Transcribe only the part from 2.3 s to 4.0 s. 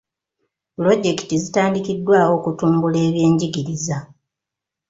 okutumbula ebyenjigiriza.